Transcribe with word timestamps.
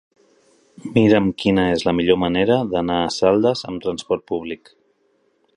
Mira'm 0.95 1.27
quina 1.43 1.67
és 1.75 1.85
la 1.89 1.93
millor 1.99 2.19
manera 2.23 2.59
d'anar 2.73 2.99
a 3.05 3.13
Saldes 3.19 3.65
amb 3.73 3.87
trasport 3.87 4.29
públic. 4.33 4.77